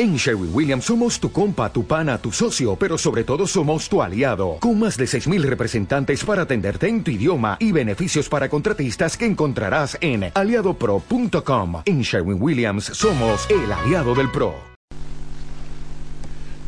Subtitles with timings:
[0.00, 4.00] En Sherwin Williams somos tu compa, tu pana, tu socio, pero sobre todo somos tu
[4.00, 9.16] aliado, con más de 6.000 representantes para atenderte en tu idioma y beneficios para contratistas
[9.16, 11.82] que encontrarás en aliadopro.com.
[11.84, 14.54] En Sherwin Williams somos el aliado del PRO.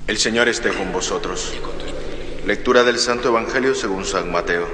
[0.08, 1.54] El Señor esté con vosotros.
[2.44, 4.66] Lectura del Santo Evangelio según San Mateo.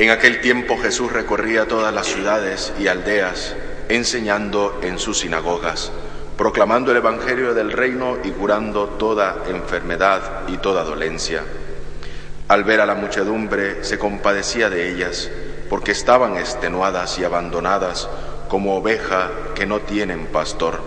[0.00, 3.54] En aquel tiempo Jesús recorría todas las ciudades y aldeas,
[3.90, 5.92] enseñando en sus sinagogas,
[6.38, 11.42] proclamando el Evangelio del reino y curando toda enfermedad y toda dolencia.
[12.48, 15.30] Al ver a la muchedumbre se compadecía de ellas,
[15.68, 18.08] porque estaban extenuadas y abandonadas
[18.48, 20.80] como oveja que no tienen pastor.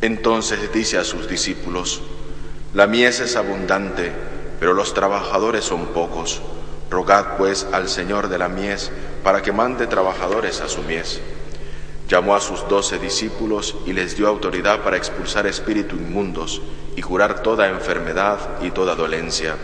[0.00, 2.00] Entonces dice a sus discípulos,
[2.72, 4.12] La mies es abundante,
[4.58, 6.40] pero los trabajadores son pocos.
[6.90, 8.90] Rogad pues al Señor de la mies
[9.22, 11.20] para que mande trabajadores a su mies.
[12.08, 16.62] Llamó a sus doce discípulos y les dio autoridad para expulsar espíritus inmundos
[16.96, 19.56] y curar toda enfermedad y toda dolencia.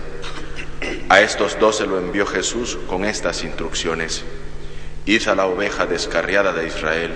[1.09, 4.23] A estos doce lo envió Jesús con estas instrucciones.
[5.07, 7.13] Id a la oveja descarriada de Israel,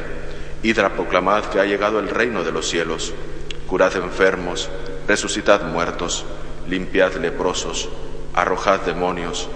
[0.62, 3.12] id a proclamad que ha llegado el reino de los cielos,
[3.66, 4.70] curad enfermos,
[5.06, 6.24] resucitad muertos,
[6.66, 7.90] limpiad leprosos,
[8.34, 9.48] arrojad demonios,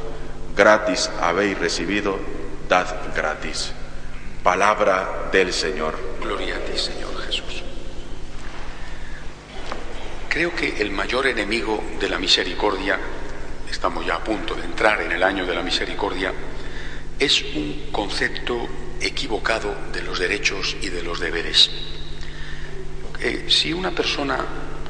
[0.57, 2.19] gratis habéis recibido,
[2.69, 3.73] dad gratis.
[4.43, 5.99] Palabra del Señor.
[6.21, 7.63] Gloria a ti, Señor Jesús.
[10.29, 12.99] Creo que el mayor enemigo de la misericordia,
[13.71, 16.33] estamos ya a punto de entrar en el año de la misericordia,
[17.19, 18.67] es un concepto
[19.01, 21.71] equivocado de los derechos y de los deberes.
[23.21, 24.39] Eh, si una persona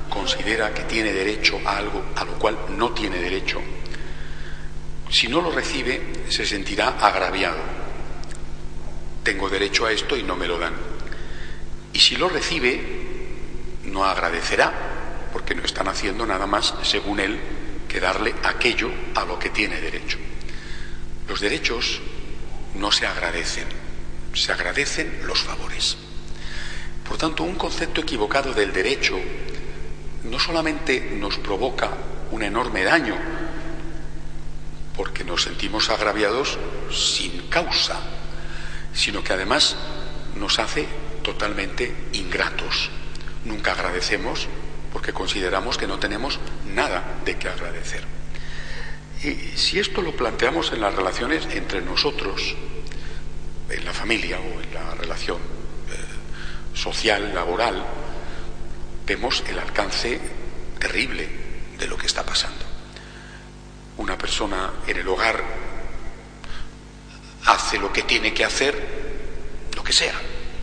[0.09, 3.61] considera que tiene derecho a algo a lo cual no tiene derecho,
[5.13, 7.61] si no lo recibe, se sentirá agraviado.
[9.23, 10.75] Tengo derecho a esto y no me lo dan.
[11.93, 12.81] Y si lo recibe,
[13.85, 14.73] no agradecerá,
[15.31, 17.39] porque no están haciendo nada más, según él,
[17.87, 20.17] que darle aquello a lo que tiene derecho.
[21.29, 22.01] Los derechos
[22.75, 23.67] no se agradecen,
[24.33, 25.99] se agradecen los favores.
[27.07, 29.21] Por tanto, un concepto equivocado del derecho
[30.25, 31.91] no solamente nos provoca
[32.31, 33.42] un enorme daño,
[34.97, 36.59] porque nos sentimos agraviados
[36.91, 38.01] sin causa,
[38.95, 39.77] sino que además
[40.37, 40.87] nos hace
[41.23, 42.91] totalmente ingratos.
[43.45, 44.49] Nunca agradecemos
[44.93, 48.05] porque consideramos que no tenemos nada de qué agradecer.
[49.23, 52.55] Y si esto lo planteamos en las relaciones entre nosotros,
[53.71, 57.85] en la familia o en la relación eh, social, laboral,
[59.07, 60.21] vemos el alcance
[60.79, 61.29] terrible
[61.79, 62.62] de lo que está pasando
[64.33, 65.45] persona en el hogar
[67.45, 68.75] hace lo que tiene que hacer,
[69.77, 70.15] lo que sea,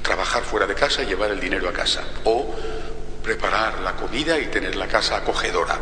[0.02, 2.56] trabajar fuera de casa y llevar el dinero a casa, o
[3.22, 5.78] preparar la comida y tener la casa acogedora,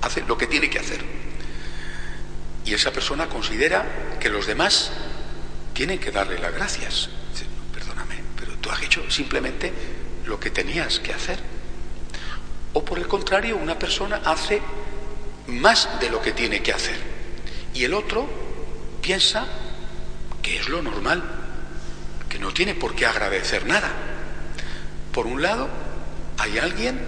[0.00, 1.04] hace lo que tiene que hacer.
[2.64, 4.90] Y esa persona considera que los demás
[5.74, 7.10] tienen que darle las gracias.
[7.74, 9.70] perdóname, pero tú has hecho simplemente
[10.24, 11.40] lo que tenías que hacer.
[12.72, 14.62] O por el contrario, una persona hace
[15.52, 16.96] más de lo que tiene que hacer.
[17.74, 18.28] Y el otro
[19.00, 19.46] piensa
[20.42, 21.22] que es lo normal,
[22.28, 23.92] que no tiene por qué agradecer nada.
[25.12, 25.68] Por un lado,
[26.38, 27.00] hay alguien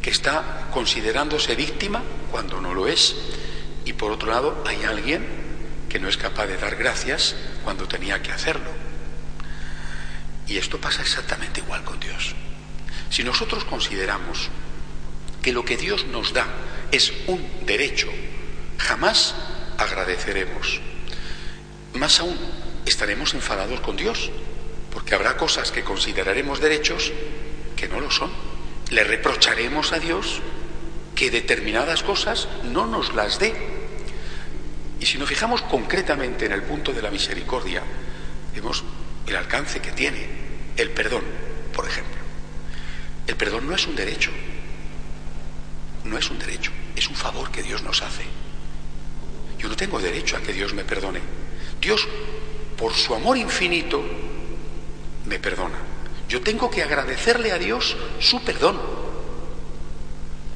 [0.00, 3.14] que está considerándose víctima cuando no lo es.
[3.84, 5.26] Y por otro lado, hay alguien
[5.88, 7.34] que no es capaz de dar gracias
[7.64, 8.70] cuando tenía que hacerlo.
[10.46, 12.34] Y esto pasa exactamente igual con Dios.
[13.10, 14.48] Si nosotros consideramos
[15.42, 16.46] que lo que Dios nos da
[16.92, 18.08] es un derecho,
[18.78, 19.34] jamás
[19.78, 20.80] agradeceremos.
[21.94, 22.38] Más aún,
[22.86, 24.30] estaremos enfadados con Dios,
[24.92, 27.12] porque habrá cosas que consideraremos derechos
[27.76, 28.30] que no lo son.
[28.90, 30.40] Le reprocharemos a Dios
[31.14, 33.54] que determinadas cosas no nos las dé.
[35.00, 37.82] Y si nos fijamos concretamente en el punto de la misericordia,
[38.54, 38.84] vemos
[39.26, 40.26] el alcance que tiene
[40.76, 41.22] el perdón,
[41.74, 42.20] por ejemplo.
[43.26, 44.30] El perdón no es un derecho,
[46.04, 48.24] no es un derecho, es un favor que Dios nos hace.
[49.58, 51.20] Yo no tengo derecho a que Dios me perdone.
[51.80, 52.06] Dios,
[52.76, 54.02] por su amor infinito,
[55.26, 55.78] me perdona.
[56.28, 58.80] Yo tengo que agradecerle a Dios su perdón.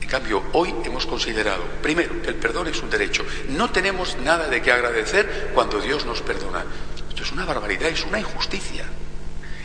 [0.00, 3.24] En cambio, hoy hemos considerado, primero, que el perdón es un derecho.
[3.50, 6.64] No tenemos nada de qué agradecer cuando Dios nos perdona.
[7.08, 8.86] Esto es una barbaridad, es una injusticia.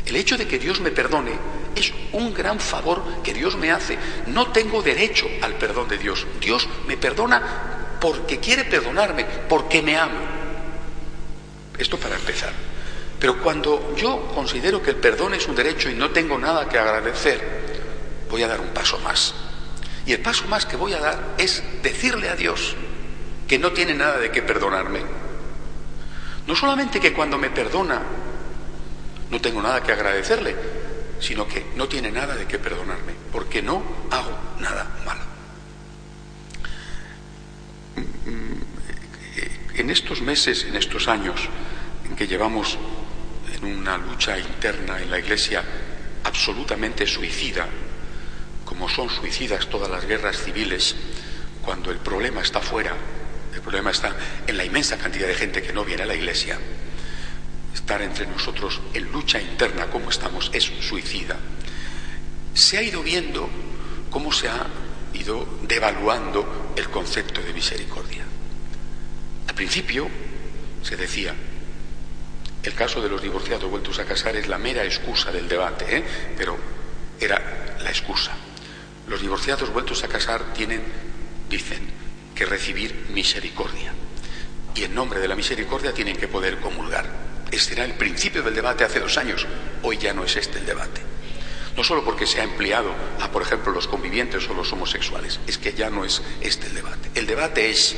[0.05, 1.31] El hecho de que Dios me perdone
[1.75, 3.97] es un gran favor que Dios me hace.
[4.27, 6.25] No tengo derecho al perdón de Dios.
[6.39, 10.21] Dios me perdona porque quiere perdonarme, porque me ama.
[11.77, 12.51] Esto para empezar.
[13.19, 16.79] Pero cuando yo considero que el perdón es un derecho y no tengo nada que
[16.79, 17.61] agradecer,
[18.29, 19.35] voy a dar un paso más.
[20.05, 22.75] Y el paso más que voy a dar es decirle a Dios
[23.47, 25.01] que no tiene nada de qué perdonarme.
[26.47, 28.01] No solamente que cuando me perdona
[29.29, 30.55] no tengo nada que agradecerle,
[31.21, 35.21] sino que no tiene nada de qué perdonarme, porque no hago nada malo.
[39.75, 41.39] En estos meses, en estos años
[42.05, 42.77] en que llevamos
[43.55, 45.63] en una lucha interna en la Iglesia
[46.23, 47.67] absolutamente suicida,
[48.65, 50.95] como son suicidas todas las guerras civiles,
[51.61, 52.93] cuando el problema está fuera,
[53.53, 54.15] el problema está
[54.47, 56.59] en la inmensa cantidad de gente que no viene a la Iglesia,
[57.73, 61.37] estar entre nosotros en lucha interna como estamos es suicida.
[62.53, 63.49] Se ha ido viendo
[64.09, 64.67] cómo se ha
[65.13, 68.23] ido devaluando el concepto de misericordia.
[69.47, 70.07] Al principio
[70.83, 71.33] se decía,
[72.63, 76.03] el caso de los divorciados vueltos a casar es la mera excusa del debate, ¿eh?
[76.37, 76.57] pero
[77.19, 78.31] era la excusa.
[79.07, 80.81] Los divorciados vueltos a casar tienen,
[81.49, 81.89] dicen,
[82.35, 83.93] que recibir misericordia.
[84.75, 87.30] Y en nombre de la misericordia tienen que poder comulgar.
[87.51, 89.45] Este era el principio del debate hace dos años.
[89.83, 91.01] Hoy ya no es este el debate.
[91.75, 95.57] No solo porque se ha empleado a, por ejemplo, los convivientes o los homosexuales, es
[95.57, 97.11] que ya no es este el debate.
[97.13, 97.95] El debate es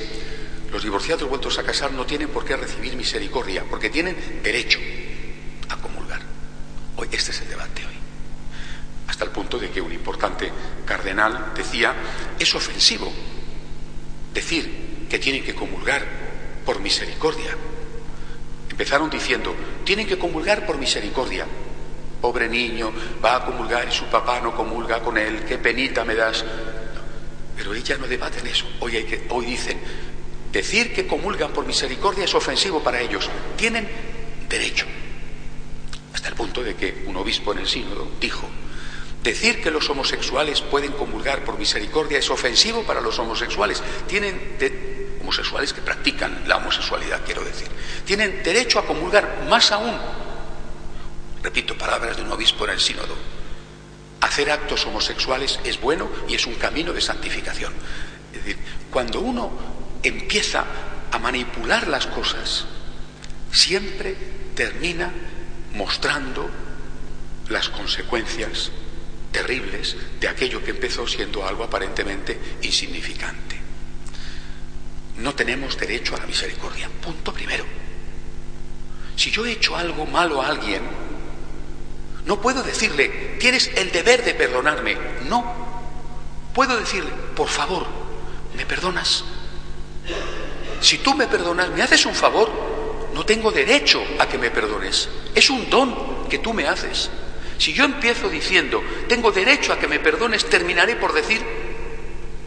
[0.72, 4.80] los divorciados vueltos a casar no tienen por qué recibir misericordia, porque tienen derecho
[5.70, 6.22] a comulgar.
[6.98, 7.94] Hoy este es el debate hoy.
[9.08, 10.52] Hasta el punto de que un importante
[10.84, 11.94] cardenal decía,
[12.40, 13.14] es ofensivo
[14.34, 16.04] decir que tienen que comulgar
[16.66, 17.56] por misericordia.
[18.74, 19.56] Empezaron diciendo,
[19.86, 21.46] tienen que comulgar por misericordia.
[22.20, 22.92] Pobre niño,
[23.24, 26.44] va a comulgar y su papá no comulga con él, qué penita me das.
[27.56, 28.66] Pero ella no debaten eso.
[28.80, 29.80] Hoy, hoy dicen,
[30.54, 33.28] Decir que comulgan por misericordia es ofensivo para ellos.
[33.58, 33.90] Tienen
[34.48, 34.86] derecho.
[36.14, 38.48] Hasta el punto de que un obispo en el sínodo dijo,
[39.24, 43.82] decir que los homosexuales pueden comulgar por misericordia es ofensivo para los homosexuales.
[44.08, 44.56] Tienen
[45.74, 47.68] que practican la homosexualidad, quiero decir.
[48.06, 49.98] Tienen derecho a comulgar más aún.
[51.42, 53.16] Repito palabras de un obispo en el sínodo.
[54.22, 57.74] Hacer actos homosexuales es bueno y es un camino de santificación.
[58.32, 58.58] Es decir,
[58.90, 59.52] cuando uno
[60.02, 60.66] empieza
[61.12, 62.66] a manipular las cosas,
[63.52, 64.16] siempre
[64.56, 65.12] termina
[65.74, 66.50] mostrando
[67.50, 68.72] las consecuencias
[69.32, 73.53] terribles de aquello que empezó siendo algo aparentemente insignificante.
[75.18, 76.90] No tenemos derecho a la misericordia.
[77.02, 77.66] Punto primero.
[79.16, 80.82] Si yo he hecho algo malo a alguien,
[82.26, 84.98] no puedo decirle, tienes el deber de perdonarme.
[85.28, 85.64] No.
[86.54, 87.86] Puedo decirle, por favor,
[88.56, 89.24] ¿me perdonas?
[90.82, 92.52] Si tú me perdonas, me haces un favor,
[93.14, 95.10] no tengo derecho a que me perdones.
[95.36, 97.10] Es un don que tú me haces.
[97.58, 101.42] Si yo empiezo diciendo, tengo derecho a que me perdones, terminaré por decir,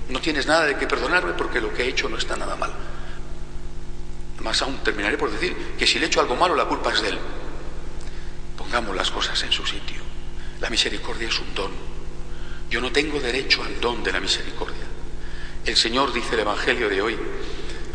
[0.09, 2.73] no tienes nada de que perdonarme porque lo que he hecho no está nada mal.
[4.41, 7.03] Más aún, terminaré por decir que si le he hecho algo malo, la culpa es
[7.03, 7.19] de él.
[8.57, 10.01] Pongamos las cosas en su sitio.
[10.61, 11.73] La misericordia es un don.
[12.71, 14.85] Yo no tengo derecho al don de la misericordia.
[15.65, 17.19] El Señor, dice el Evangelio de hoy,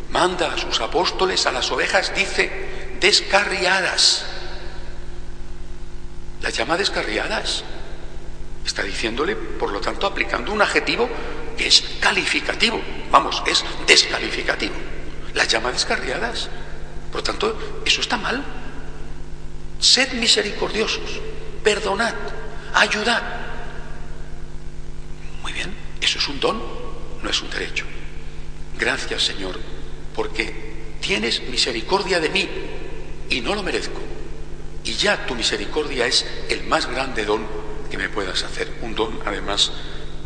[0.10, 4.26] manda a sus apóstoles, a las ovejas, dice, descarriadas.
[6.42, 7.64] Las llama descarriadas.
[8.66, 11.10] Está diciéndole, por lo tanto, aplicando un adjetivo
[11.58, 12.82] que es calificativo.
[13.12, 14.76] Vamos, es descalificativo.
[15.34, 16.50] Las llama descarriadas.
[17.12, 18.44] Por tanto, eso está mal.
[19.80, 21.20] Sed misericordiosos,
[21.64, 22.14] perdonad,
[22.74, 23.24] ayudad.
[25.42, 26.62] Muy bien, eso es un don,
[27.22, 27.86] no es un derecho.
[28.78, 29.60] Gracias, Señor,
[30.16, 32.48] porque tienes misericordia de mí
[33.30, 34.00] y no lo merezco.
[34.84, 37.46] Y ya tu misericordia es el más grande don
[37.90, 38.72] que me puedas hacer.
[38.82, 39.72] Un don, además,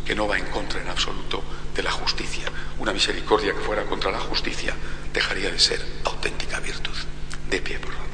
[0.06, 1.44] que no va en contra en absoluto
[1.76, 2.46] de la justicia.
[2.80, 4.76] Una misericordia que fuera contra la justicia
[5.14, 6.96] dejaría de ser auténtica virtud.
[7.50, 8.05] De pie, por favor.